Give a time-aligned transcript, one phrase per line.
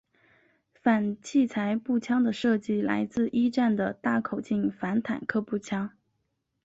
[0.73, 5.91] 反器材步枪的设计来自一战的大口径反坦克步枪。